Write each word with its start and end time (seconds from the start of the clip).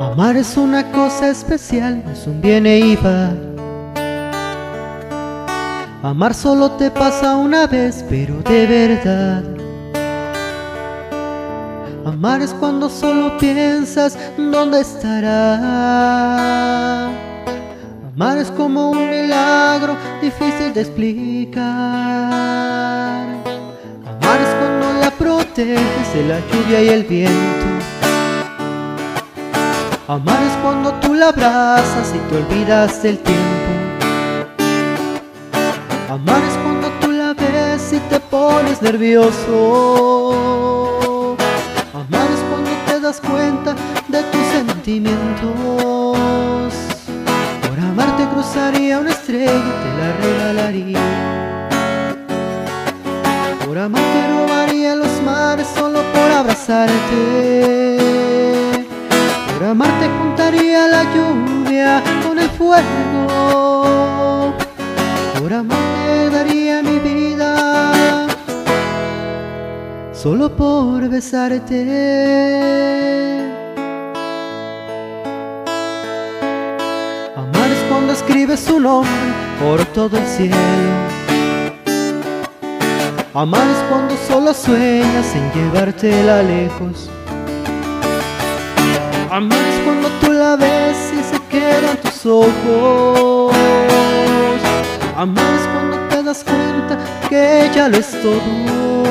Amar 0.00 0.36
es 0.36 0.56
una 0.56 0.90
cosa 0.90 1.30
especial, 1.30 2.02
es 2.12 2.26
un 2.26 2.40
bien 2.40 2.66
y 2.66 2.96
va. 2.96 3.32
Amar 6.02 6.34
solo 6.34 6.72
te 6.72 6.90
pasa 6.90 7.36
una 7.36 7.68
vez, 7.68 8.04
pero 8.08 8.34
de 8.42 8.66
verdad. 8.66 9.44
Amar 12.04 12.42
es 12.42 12.50
cuando 12.54 12.90
solo 12.90 13.38
piensas 13.38 14.18
dónde 14.36 14.80
estará. 14.80 15.54
Amar 18.14 18.38
es 18.38 18.50
como 18.50 18.90
un 18.90 19.08
milagro 19.08 19.96
difícil 20.20 20.74
de 20.74 20.80
explicar. 20.80 21.62
Amar 24.04 24.40
es 24.40 24.54
cuando 24.58 24.92
la 25.00 25.10
proteges 25.12 26.14
de 26.14 26.28
la 26.28 26.40
lluvia 26.50 26.82
y 26.82 26.88
el 26.88 27.04
viento. 27.04 27.53
Amar 30.06 30.42
es 30.42 30.52
cuando 30.62 30.92
tú 31.00 31.14
la 31.14 31.28
abrazas 31.28 32.12
y 32.14 32.18
te 32.28 32.36
olvidas 32.36 33.02
del 33.02 33.16
tiempo. 33.20 33.40
Amar 36.10 36.42
es 36.42 36.58
cuando 36.62 36.90
tú 37.00 37.10
la 37.10 37.32
ves 37.32 37.90
y 37.90 38.00
te 38.10 38.20
pones 38.20 38.82
nervioso. 38.82 39.46
Amar 41.94 42.30
es 42.30 42.40
cuando 42.50 42.70
te 42.86 43.00
das 43.00 43.18
cuenta 43.18 43.74
de 44.08 44.22
tus 44.24 44.42
sentimientos. 44.52 45.48
Por 47.66 47.80
amarte 47.80 48.28
cruzaría 48.28 48.98
una 48.98 49.10
estrella 49.10 49.54
y 49.54 49.72
te 49.82 49.88
la 50.00 50.12
regalaría. 50.20 51.00
Por 53.64 53.78
amarte 53.78 54.28
robaría 54.28 54.96
los 54.96 55.22
mares 55.22 55.66
solo 55.74 56.02
por 56.12 56.30
abrazarte. 56.30 57.83
Por 59.74 59.82
amarte 59.82 60.06
juntaría 60.06 60.86
la 60.86 61.02
lluvia 61.02 62.00
con 62.24 62.38
el 62.38 62.48
fuego. 62.50 62.84
Por 65.40 65.52
amarte 65.52 66.30
daría 66.30 66.80
mi 66.80 67.00
vida. 67.00 68.28
Solo 70.12 70.54
por 70.54 71.08
besarte. 71.08 71.80
Amar 77.36 77.70
es 77.72 77.82
cuando 77.88 78.12
escribes 78.12 78.60
su 78.60 78.78
nombre 78.78 79.10
por 79.60 79.84
todo 79.86 80.16
el 80.16 80.26
cielo. 80.26 80.56
Amar 83.34 83.66
es 83.66 83.82
cuando 83.90 84.16
solo 84.28 84.54
sueñas 84.54 85.34
en 85.34 85.50
llevártela 85.52 86.44
lejos. 86.44 87.10
Amar 89.34 89.58
es 89.58 89.80
cuando 89.84 90.08
tú 90.20 90.32
la 90.32 90.54
ves 90.54 91.12
y 91.12 91.20
se 91.24 91.42
quedan 91.50 91.96
tus 91.96 92.24
ojos. 92.24 93.52
Amar 95.16 95.54
es 95.54 95.66
cuando 95.72 95.96
te 96.08 96.22
das 96.22 96.44
cuenta 96.44 96.96
que 97.28 97.66
ella 97.66 97.88
lo 97.88 97.96
es 97.96 98.12
todo. 98.22 99.02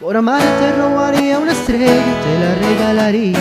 Por 0.00 0.16
amar 0.16 0.40
te 0.40 0.72
robaría 0.80 1.38
una 1.38 1.52
estrella 1.52 1.92
y 1.92 2.14
te 2.24 2.38
la 2.42 2.54
regalaría. 2.54 3.38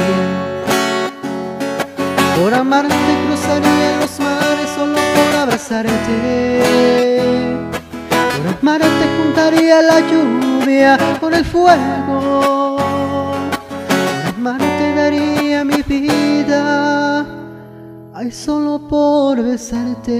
Por 2.41 2.53
amarte 2.53 2.93
cruzaría 3.27 3.99
los 4.01 4.19
mares 4.19 4.69
solo 4.75 4.99
por 5.15 5.35
abrazarte. 5.39 6.61
Por 8.09 8.45
amarte 8.59 9.05
juntaría 9.17 9.81
la 9.83 10.01
lluvia 10.01 10.97
con 11.21 11.33
el 11.33 11.45
fuego. 11.45 12.96
ay 18.17 18.31
solo 18.31 18.79
por 18.79 19.43
besarte. 19.43 20.17